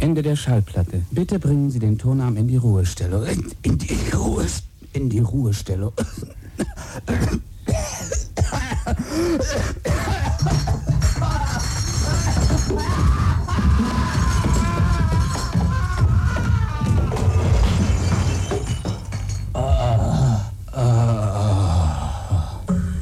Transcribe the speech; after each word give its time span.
Ende 0.00 0.22
der 0.22 0.36
Schallplatte. 0.36 1.02
Bitte 1.10 1.38
bringen 1.40 1.70
Sie 1.70 1.80
den 1.80 1.98
Tonarm 1.98 2.36
in 2.36 2.46
die 2.46 2.56
Ruhestellung. 2.56 3.24
In, 3.26 3.52
in 3.62 3.78
die 3.78 4.10
Ruhe, 4.14 4.46
in 4.92 5.10
die 5.10 5.18
Ruhestellung. 5.18 5.92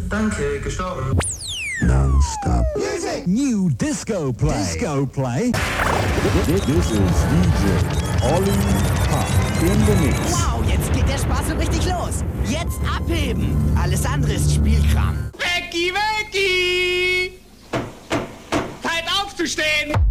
Danke, 0.08 0.60
gestorben. 0.62 1.25
New 3.24 3.70
disco 3.70 4.32
play. 4.32 4.58
Disco 4.58 5.06
play. 5.06 5.52
This, 6.44 6.64
this 6.66 6.90
is 6.90 6.98
DJ 7.32 7.62
Ollie 8.22 8.52
Pop 9.08 9.28
in 9.62 9.78
the 9.86 9.96
mix. 10.04 10.32
Wow, 10.32 10.62
jetzt 10.68 10.92
geht 10.92 11.08
der 11.08 11.18
Spaß 11.18 11.48
so 11.48 11.54
richtig 11.54 11.86
los. 11.86 12.24
Jetzt 12.48 12.78
abheben. 12.94 13.56
Alles 13.80 14.04
andere 14.04 14.34
ist 14.34 14.52
Spielkram. 14.54 15.30
Wecki, 15.38 15.92
Wecki! 15.94 17.32
Zeit 18.82 19.04
aufzustehen! 19.22 20.05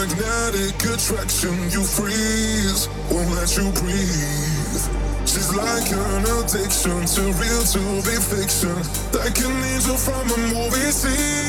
magnetic 0.00 0.80
attraction, 0.80 1.52
you 1.70 1.84
freeze, 1.84 2.88
won't 3.12 3.28
let 3.36 3.54
you 3.54 3.70
breathe. 3.80 4.84
She's 5.28 5.54
like 5.54 5.92
an 5.92 6.24
addiction 6.40 7.04
to 7.04 7.22
real 7.36 7.62
to 7.74 7.82
be 8.08 8.16
fiction, 8.16 8.76
like 9.12 9.38
an 9.38 9.52
angel 9.74 9.96
from 9.96 10.24
a 10.30 10.38
movie 10.54 10.90
scene. 10.90 11.39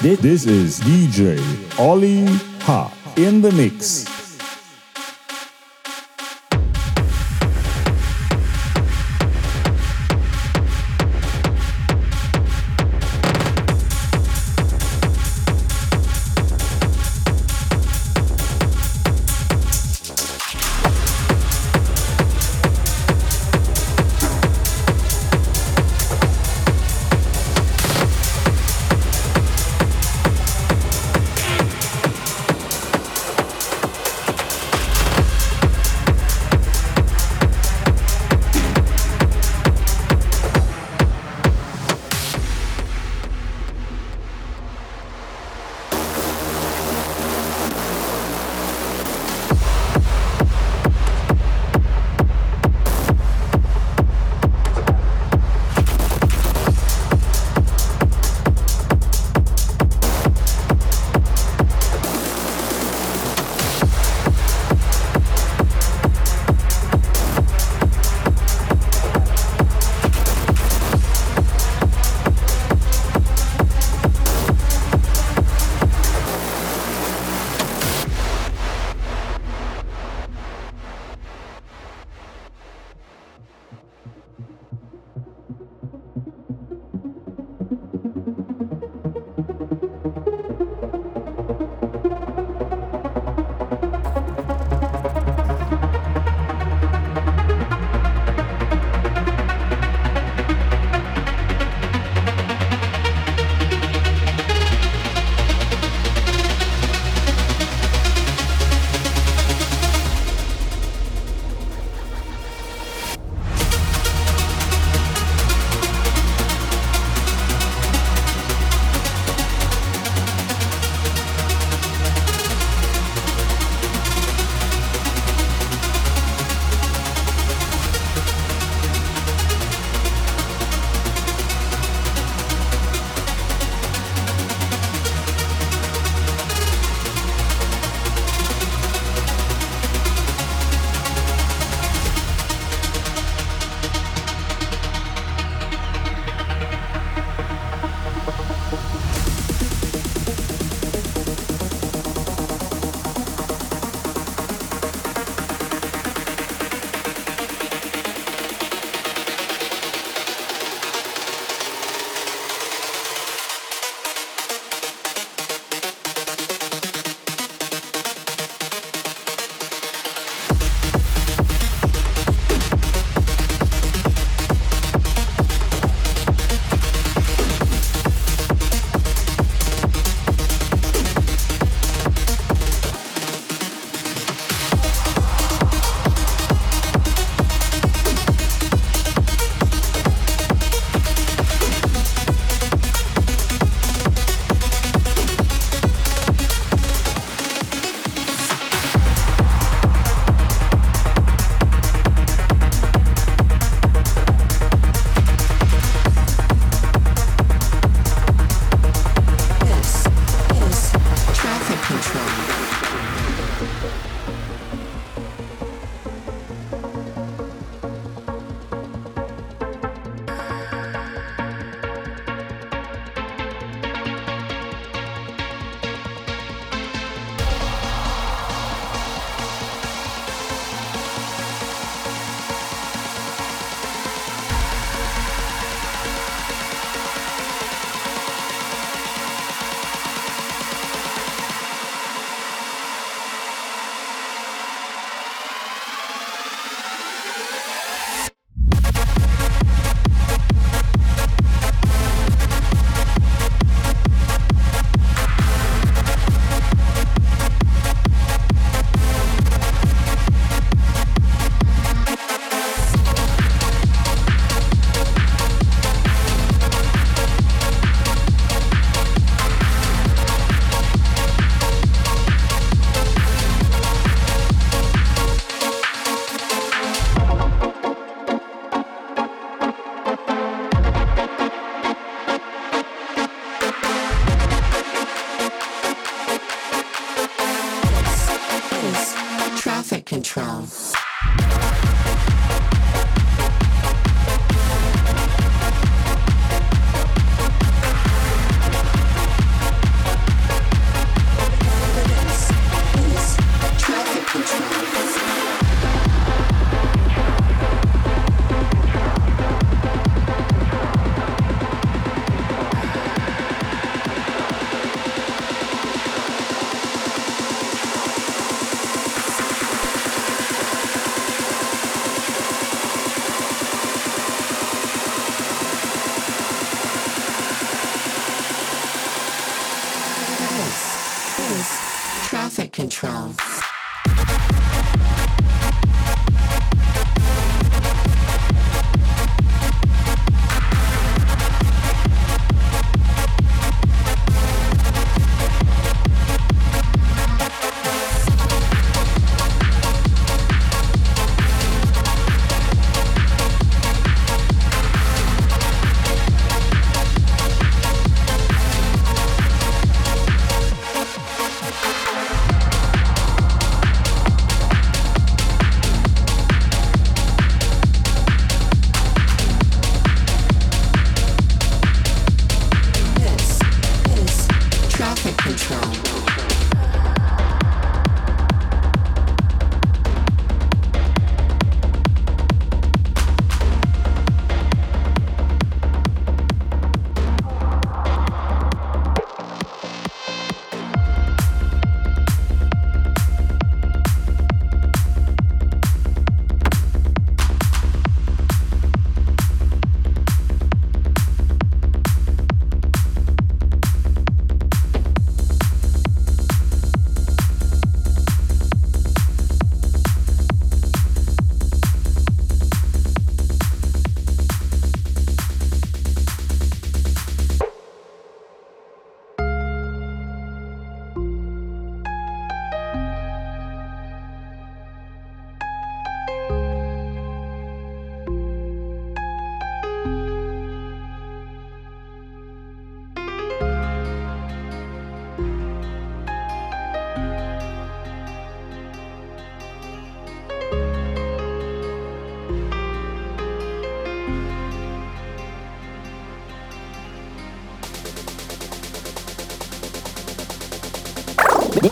This 0.00 0.46
is 0.46 0.80
DJ 0.80 1.38
Ollie 1.78 2.24
Ha 2.62 2.90
in 3.16 3.42
the 3.42 3.52
mix. 3.52 4.11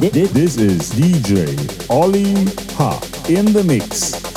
This 0.01 0.57
is 0.57 0.93
DJ 0.93 1.91
Ollie 1.91 2.33
Ha 2.77 2.99
in 3.29 3.53
the 3.53 3.63
mix. 3.63 4.30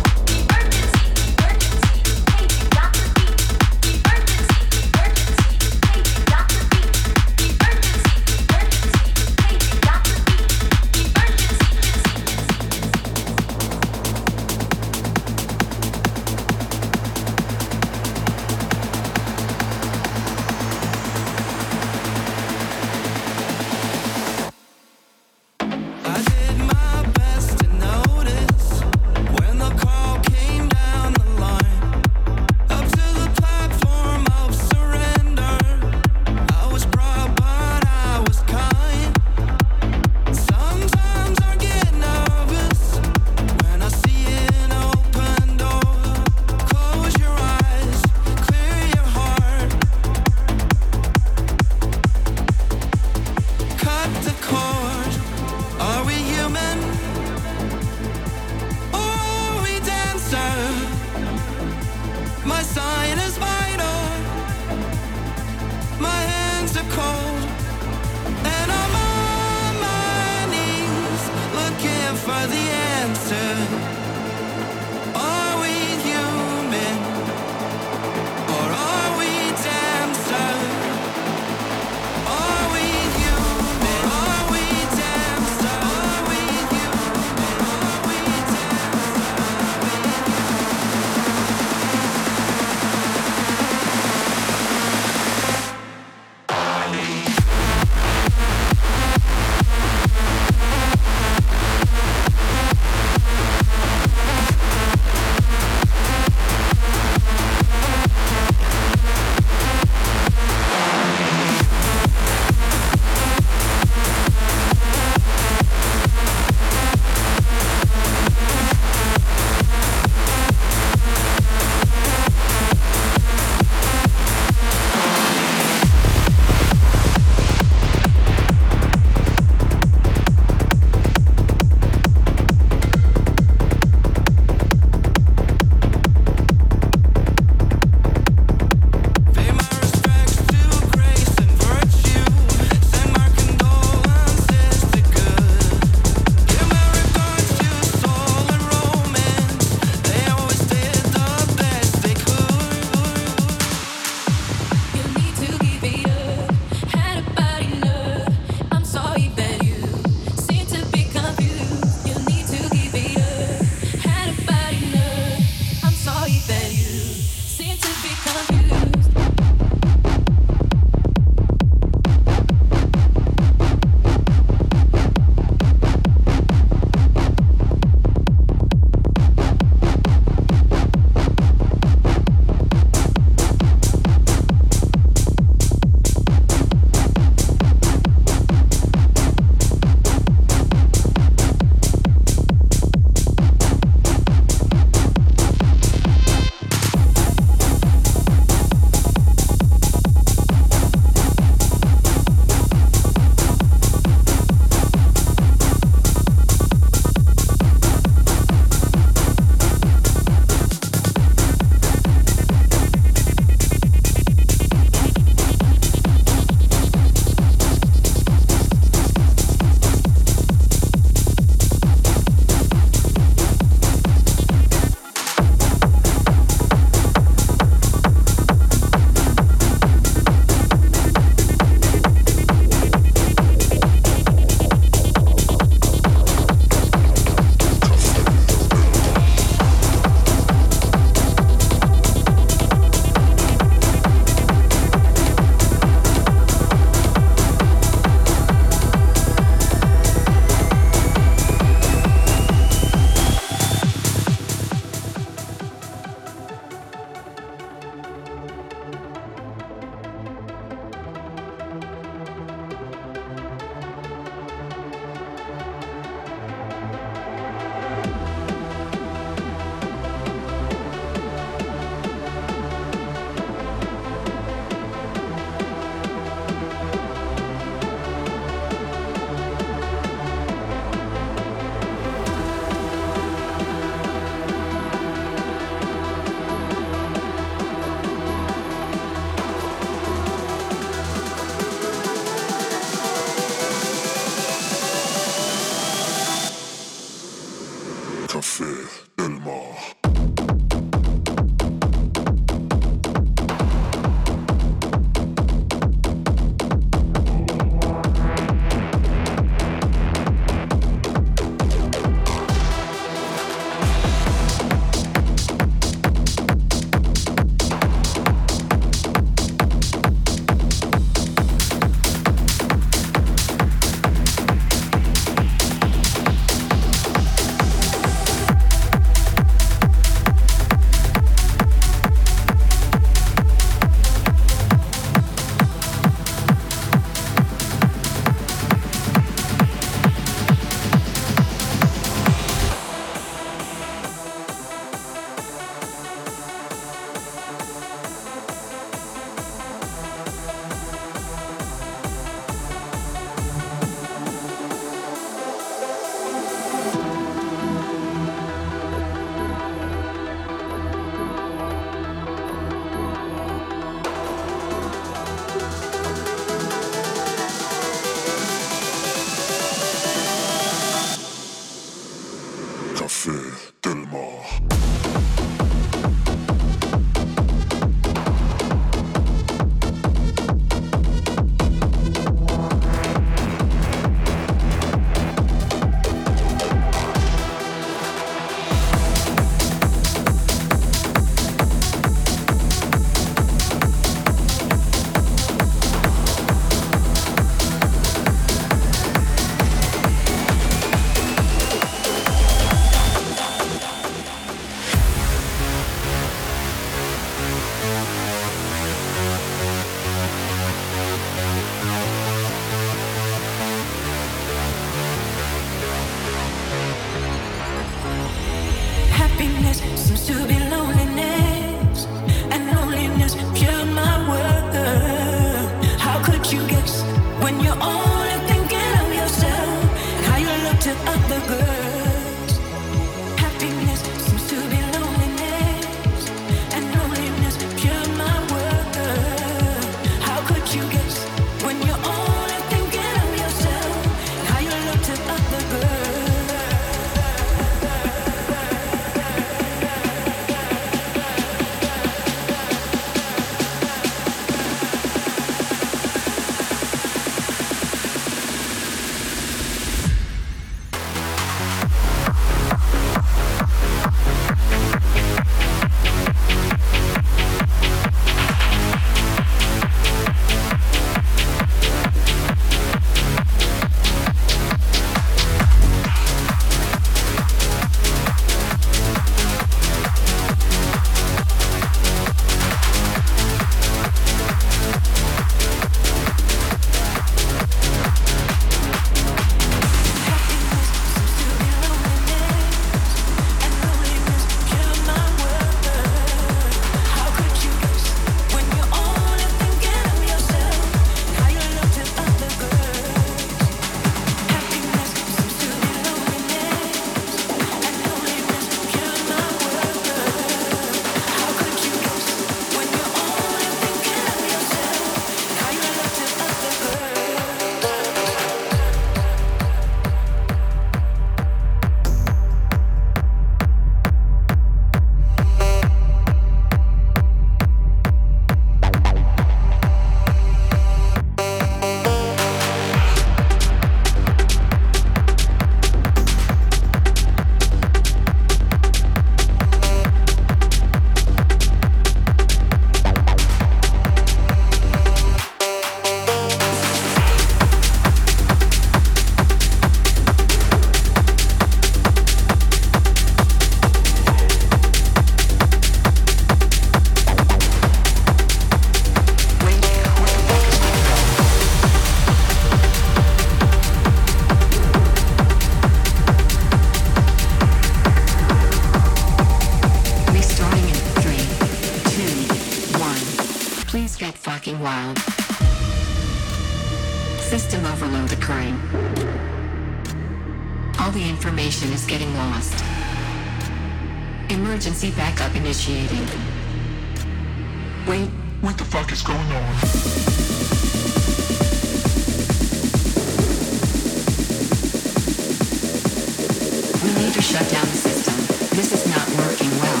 Shut 597.50 597.68
down 597.70 597.86
the 597.86 597.96
system. 597.96 598.34
This 598.76 598.92
is 598.92 599.06
not 599.08 599.28
working 599.44 599.70
well. 599.80 600.00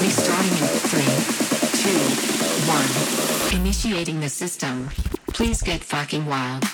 Restarting 0.00 0.56
in 0.56 0.66
three, 0.88 1.14
two, 1.82 2.00
one. 2.66 3.60
Initiating 3.60 4.20
the 4.20 4.30
system. 4.30 4.88
Please 5.26 5.60
get 5.62 5.84
fucking 5.84 6.24
wild. 6.24 6.64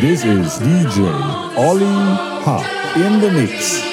This 0.00 0.24
is 0.24 0.60
DJ 0.60 1.10
Ollie 1.58 1.84
Ha 2.44 2.94
in 3.04 3.20
the 3.20 3.32
mix. 3.32 3.87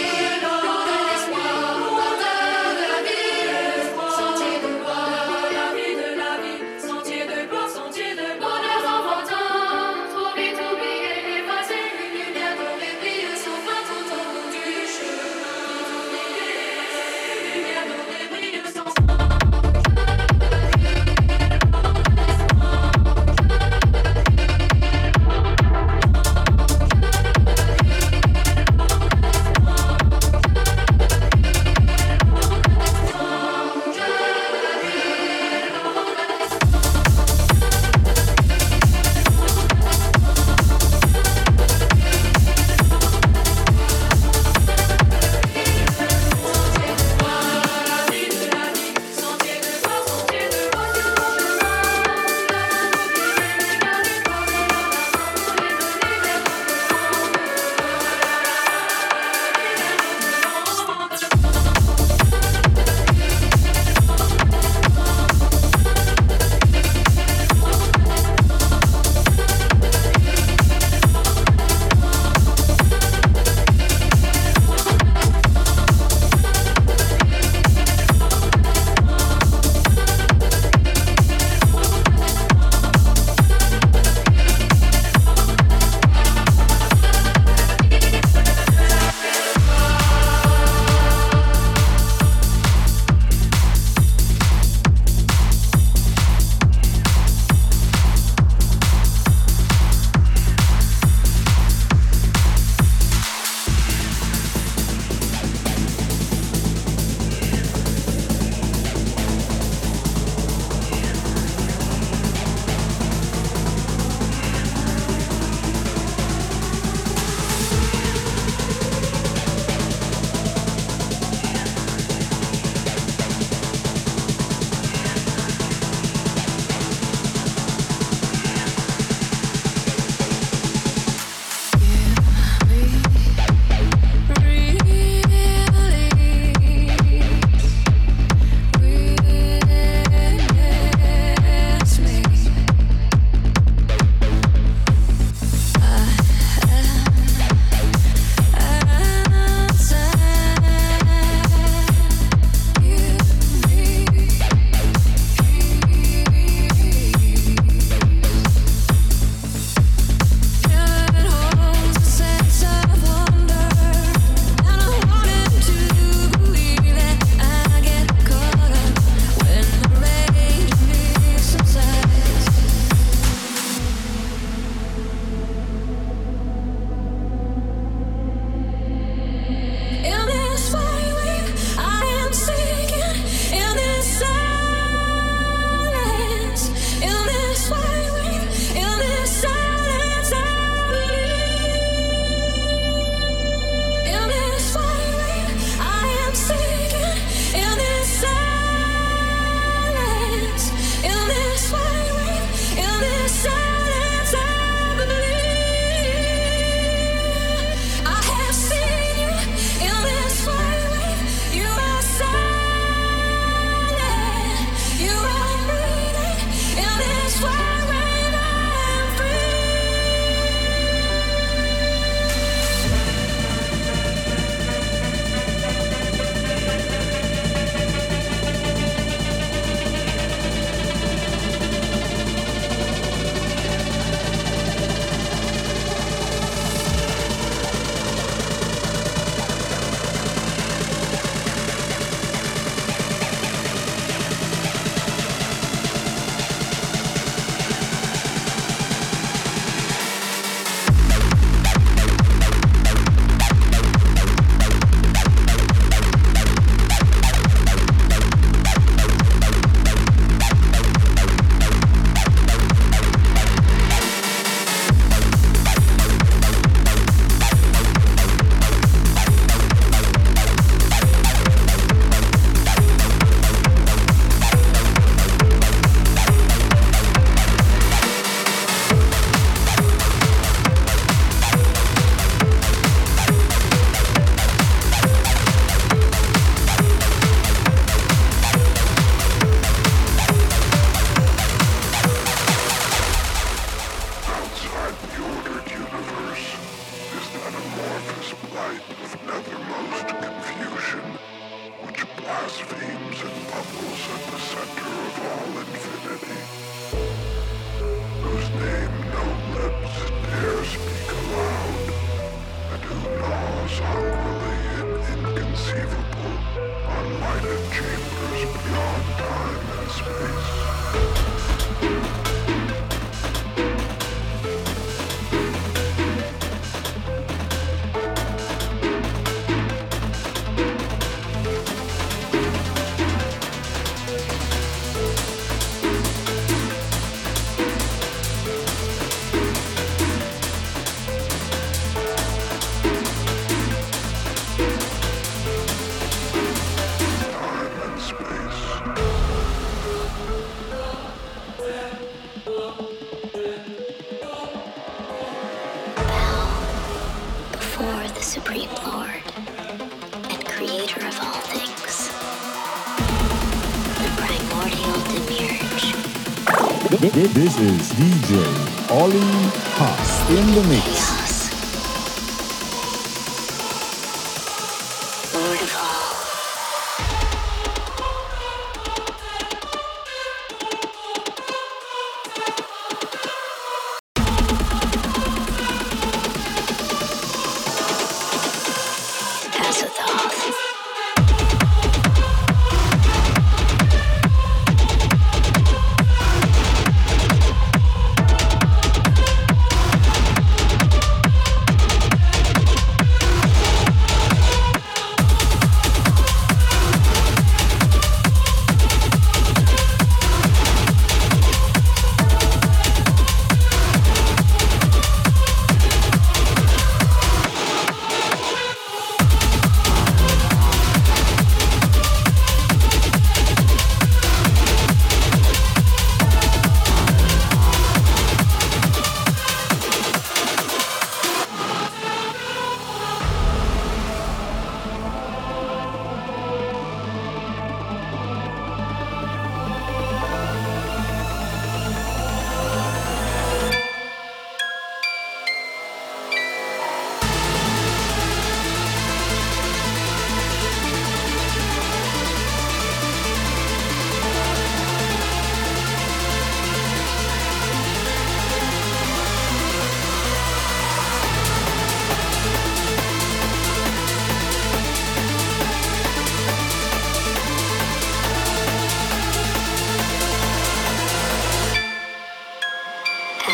This 367.55 367.71
is 367.71 367.93
DJ 367.93 368.44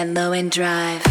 That 0.00 0.14
low 0.14 0.32
end 0.32 0.50
drive. 0.50 1.09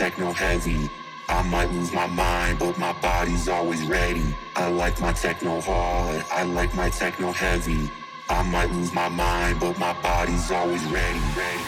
techno 0.00 0.32
heavy. 0.32 0.88
I 1.28 1.42
might 1.42 1.70
lose 1.72 1.92
my 1.92 2.06
mind, 2.06 2.58
but 2.58 2.78
my 2.78 2.94
body's 3.02 3.50
always 3.50 3.82
ready. 3.86 4.34
I 4.56 4.70
like 4.70 4.98
my 4.98 5.12
techno 5.12 5.60
hard, 5.60 6.24
I 6.32 6.44
like 6.44 6.74
my 6.74 6.88
techno 6.88 7.32
heavy. 7.32 7.90
I 8.30 8.42
might 8.44 8.70
lose 8.70 8.94
my 8.94 9.10
mind, 9.10 9.60
but 9.60 9.78
my 9.78 9.92
body's 10.00 10.50
always 10.50 10.82
ready, 10.86 11.20
ready. 11.36 11.59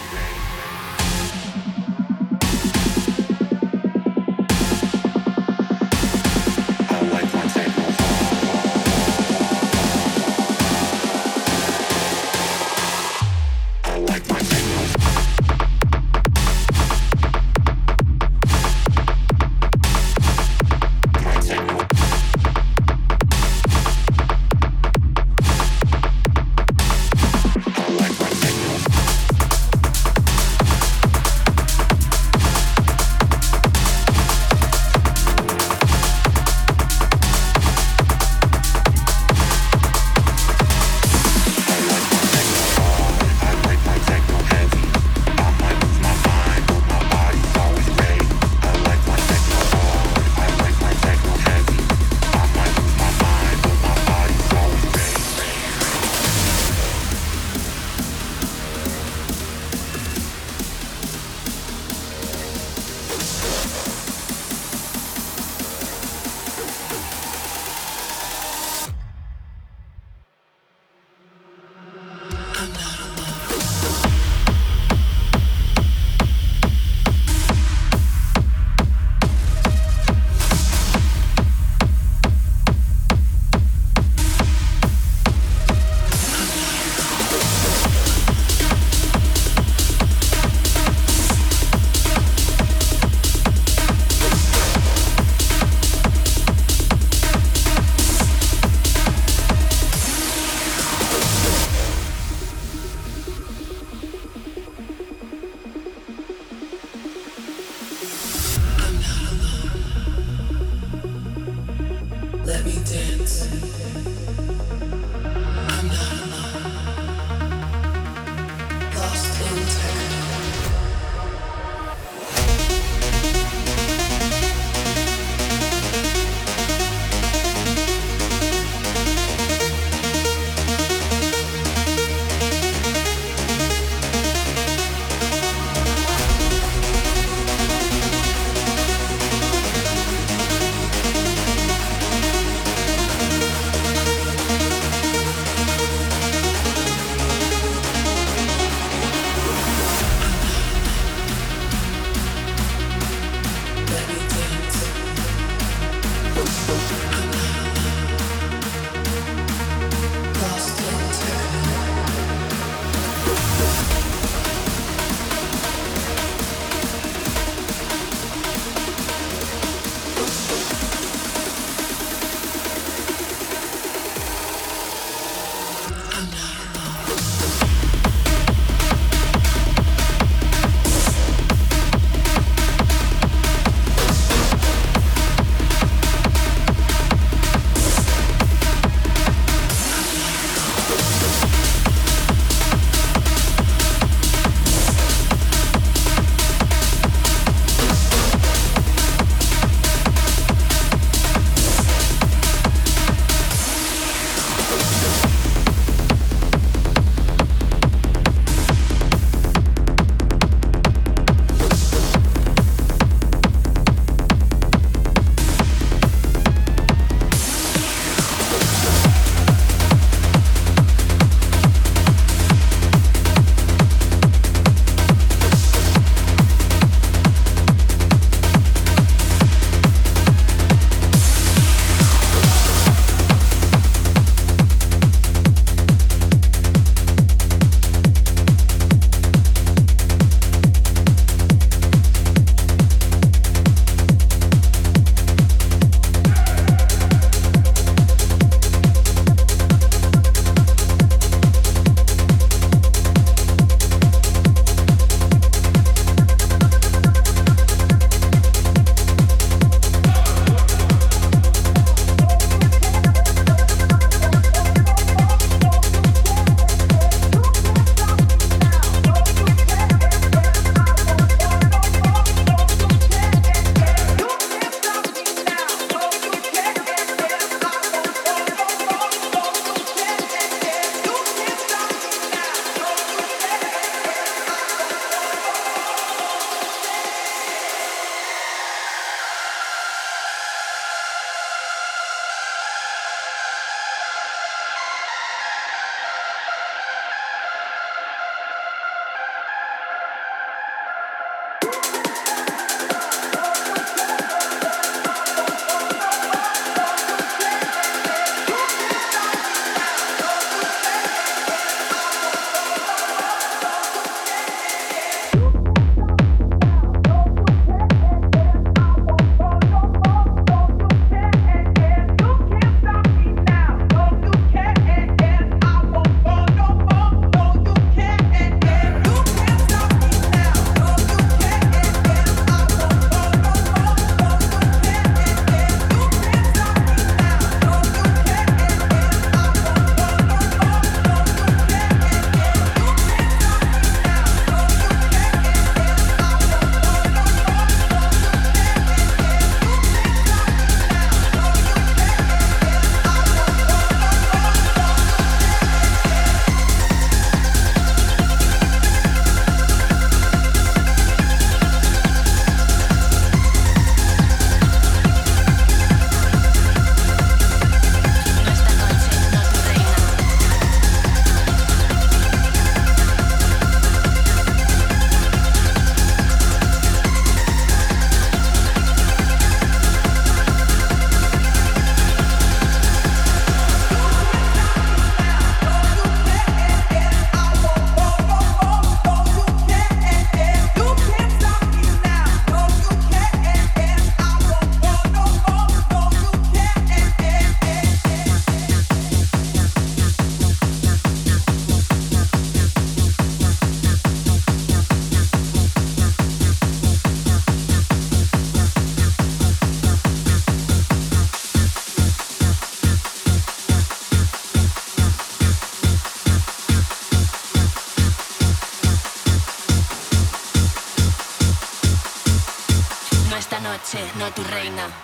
Tu 424.34 424.42
reina. 424.44 425.01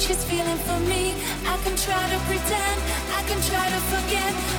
she's 0.00 0.24
feeling 0.24 0.56
for 0.56 0.80
me. 0.88 1.12
I 1.44 1.56
can 1.62 1.76
try 1.76 2.02
to 2.08 2.18
pretend, 2.24 2.78
I 3.12 3.22
can 3.28 3.40
try 3.42 3.66
to 3.68 3.80
forget. 3.92 4.49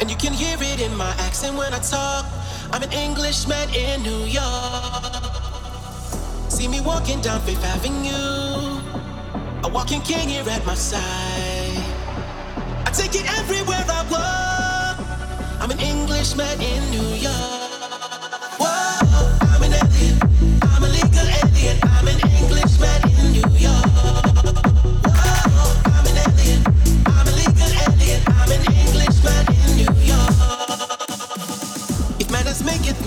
And 0.00 0.10
you 0.10 0.16
can 0.16 0.34
hear 0.34 0.58
it 0.60 0.80
in 0.80 0.94
my 0.94 1.10
accent 1.20 1.56
when 1.56 1.72
I 1.72 1.78
talk. 1.78 2.26
I'm 2.70 2.82
an 2.82 2.92
Englishman 2.92 3.66
in 3.74 4.02
New 4.02 4.24
York. 4.26 5.24
See 6.50 6.68
me 6.68 6.82
walking 6.82 7.22
down 7.22 7.40
Fifth 7.40 7.64
Avenue. 7.64 8.82
A 9.64 9.68
walking 9.72 10.02
king 10.02 10.28
here 10.28 10.44
at 10.50 10.66
my 10.66 10.74
side. 10.74 11.00
I 12.84 12.90
take 12.92 13.14
it 13.14 13.26
everywhere 13.38 13.84
I 13.88 14.04
walk. 14.12 15.62
I'm 15.62 15.70
an 15.70 15.80
Englishman 15.80 16.60
in 16.60 16.90
New 16.90 17.14
York. 17.16 17.57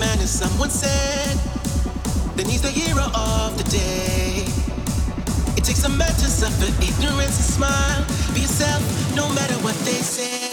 man 0.02 0.18
is 0.18 0.30
someone 0.30 0.70
said 0.70 1.36
that 2.36 2.46
he's 2.50 2.62
the 2.62 2.70
hero 2.70 3.04
of 3.14 3.56
the 3.56 3.66
day. 3.70 4.42
It 5.56 5.62
takes 5.62 5.84
a 5.84 5.88
man 5.88 6.12
to 6.22 6.28
suffer 6.40 6.66
ignorance 6.82 7.36
and 7.40 7.48
smile. 7.56 8.02
Be 8.34 8.40
yourself, 8.40 8.82
no 9.14 9.28
matter 9.32 9.54
what 9.62 9.76
they 9.86 10.00
say. 10.16 10.51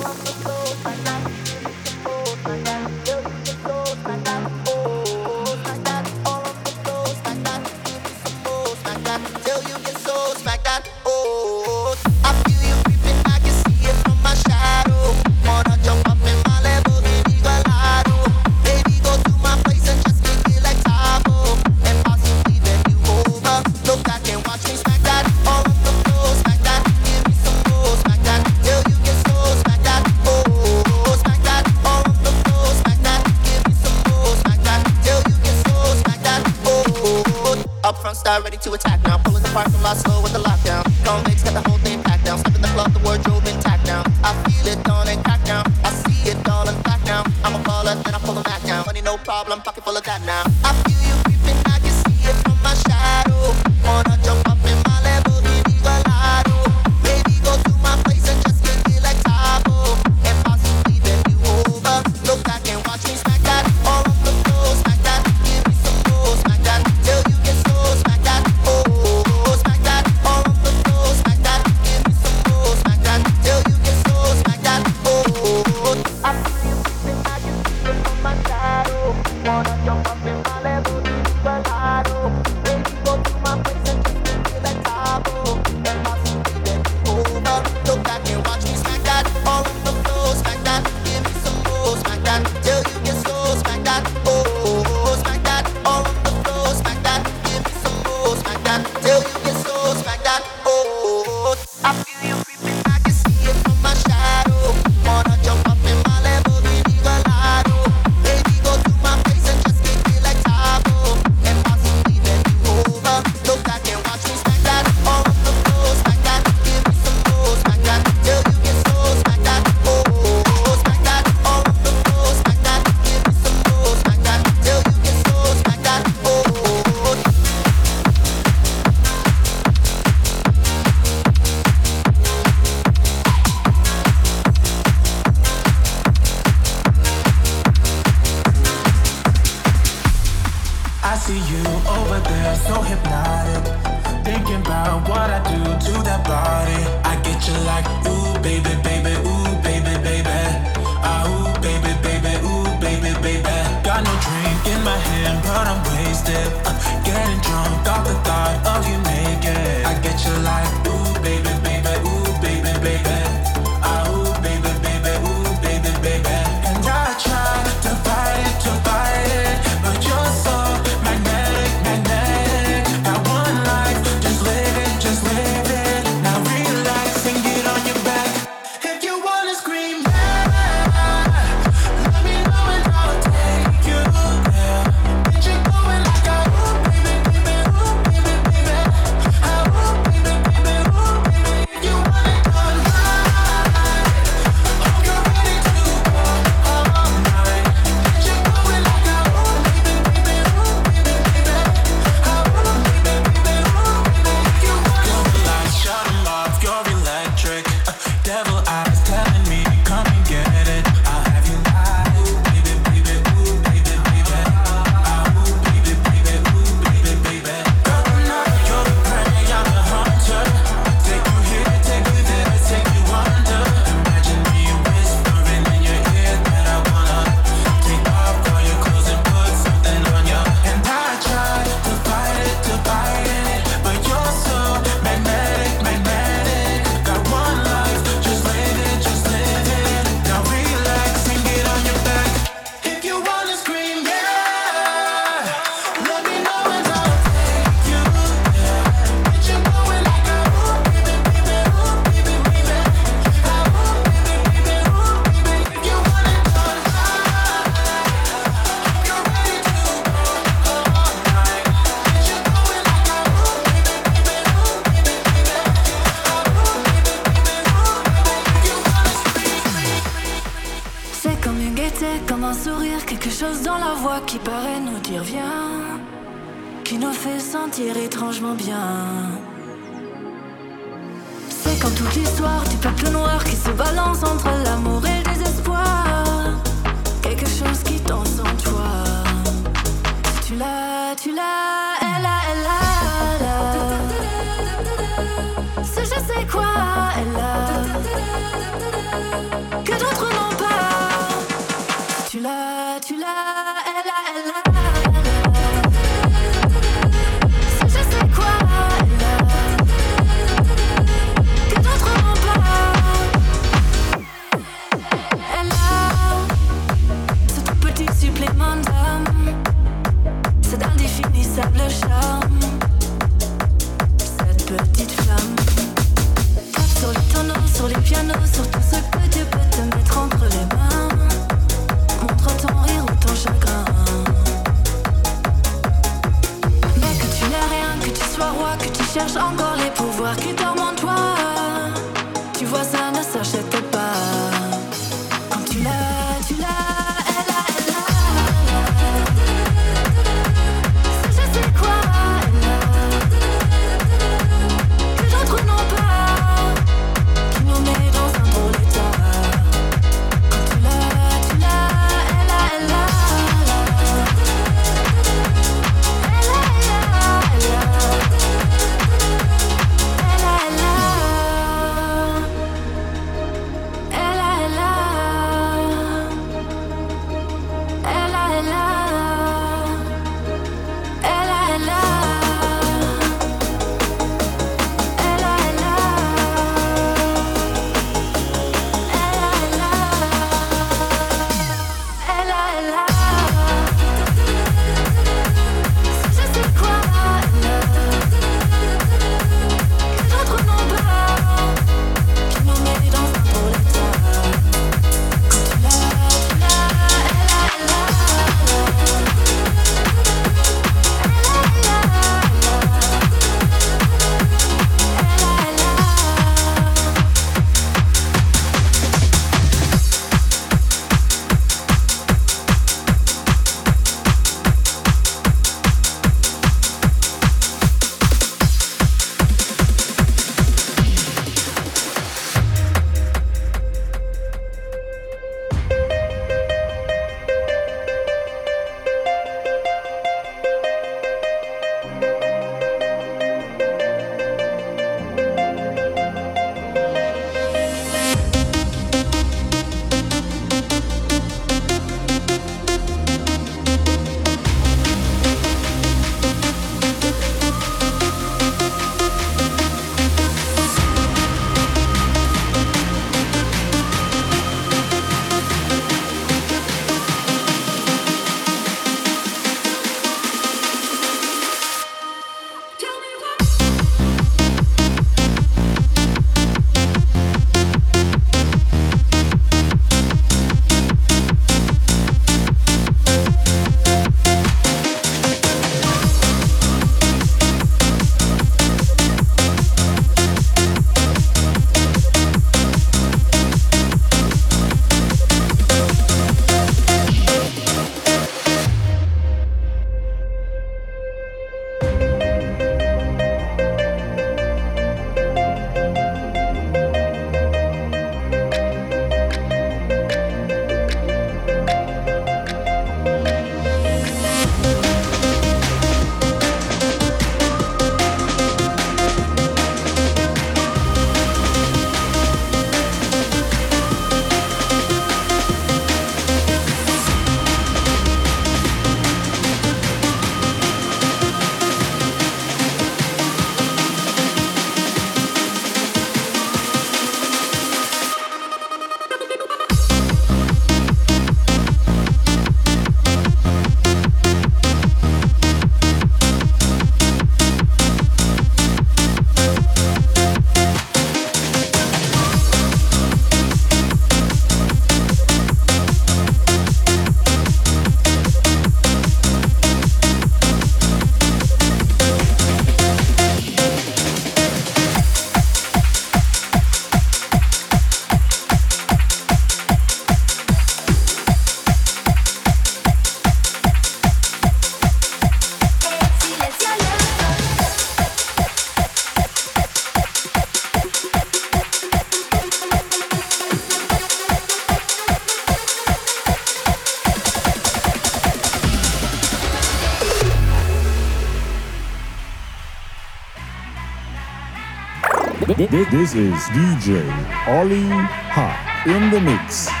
This 596.11 596.35
is 596.35 596.59
DJ 596.75 597.23
Ollie 597.69 598.09
Ha 598.51 599.03
in 599.07 599.31
the 599.31 599.39
mix. 599.39 600.00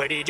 Where 0.00 0.08
did 0.08 0.28
you 0.28 0.29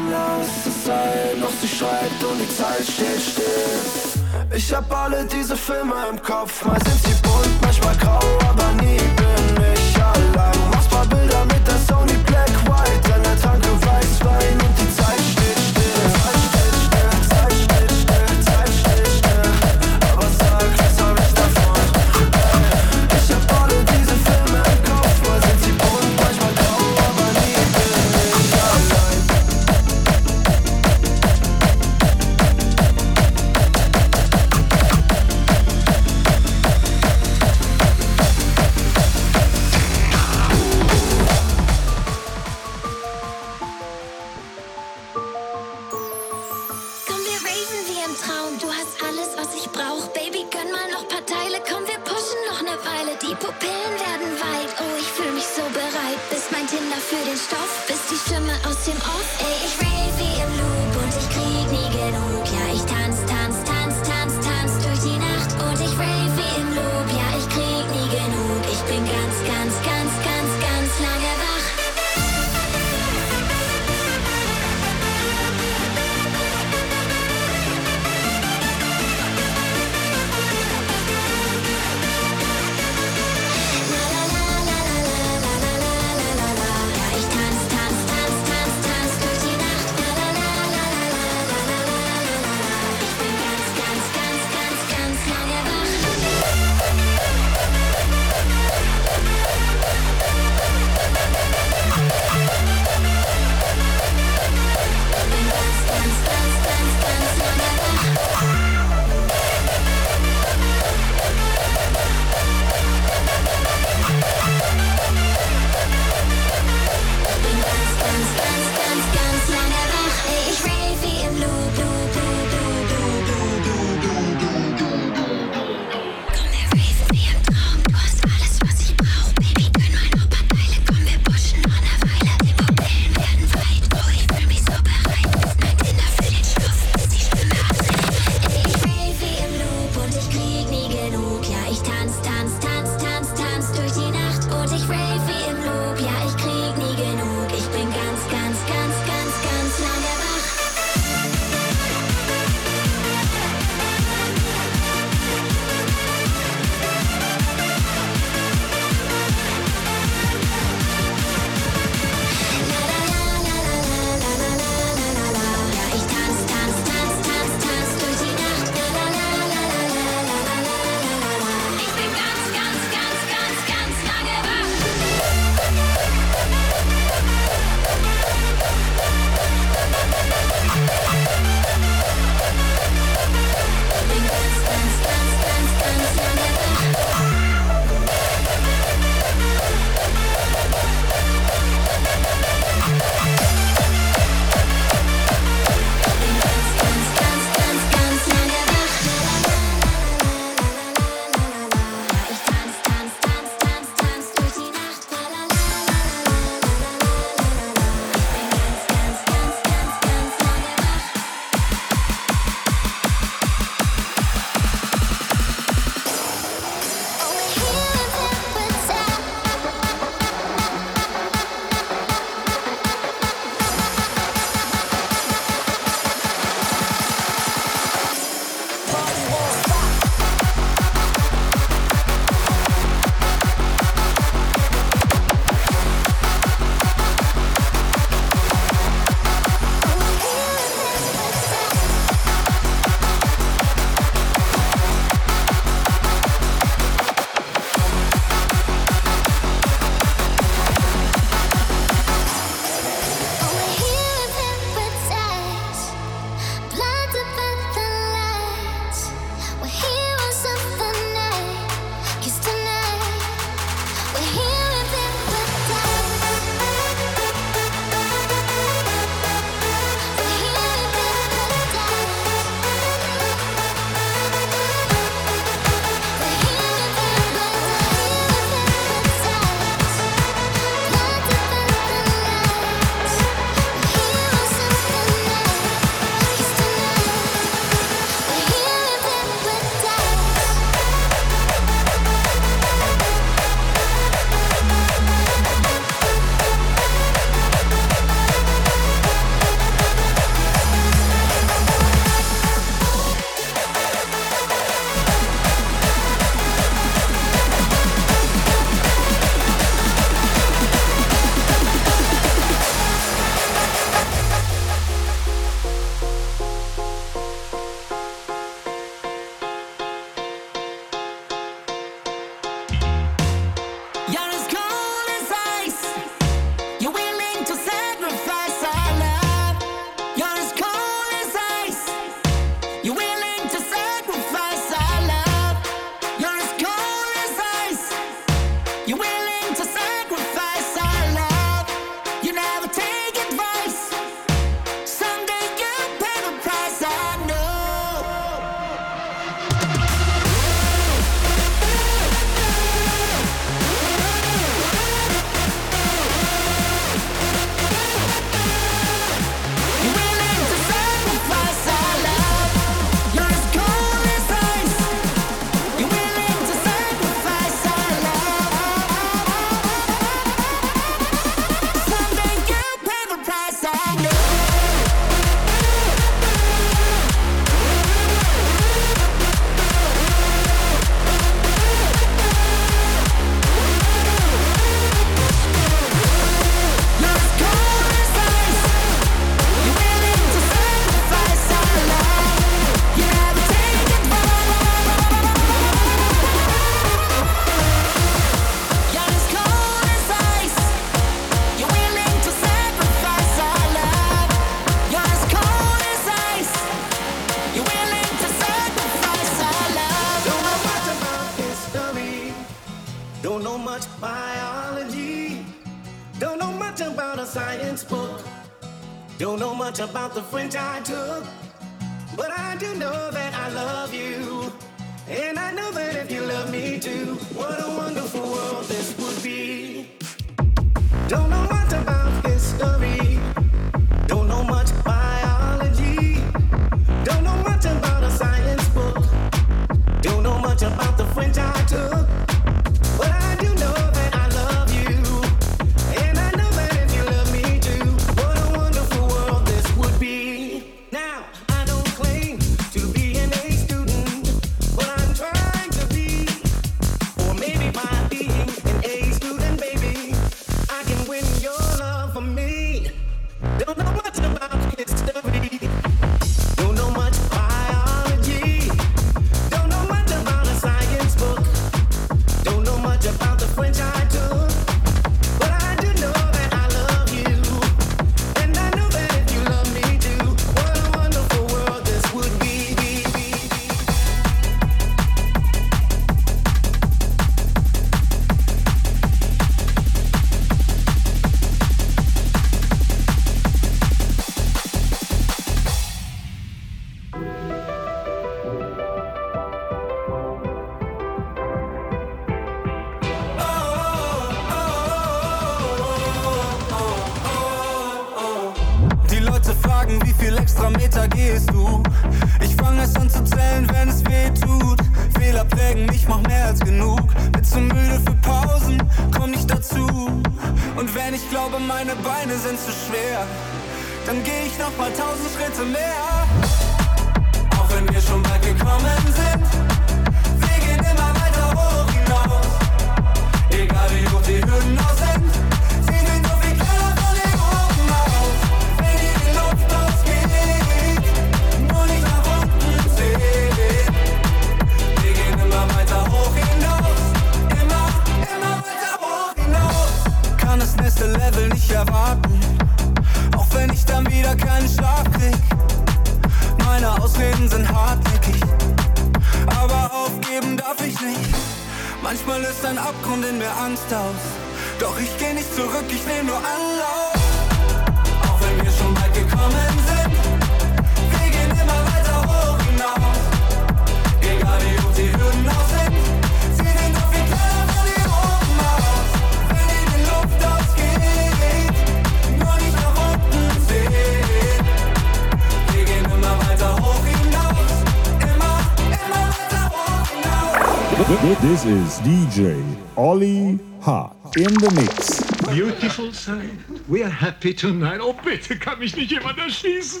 ist 591.68 592.00
DJ 592.02 592.54
Olli 592.96 593.58
Hart 593.82 594.34
in 594.36 594.58
the 594.58 594.70
mix. 594.74 595.22
Beautiful 595.54 596.10
sign, 596.14 596.64
We 596.88 597.04
are 597.04 597.10
happy 597.10 597.54
tonight. 597.54 598.00
Oh 598.00 598.14
bitte, 598.24 598.56
kann 598.56 598.78
mich 598.78 598.96
nicht 598.96 599.10
jemand 599.10 599.38
erschießen. 599.38 600.00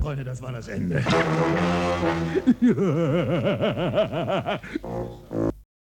Freunde, 0.00 0.22
das 0.22 0.40
war 0.40 0.52
das 0.52 0.68
Ende. 0.68 1.02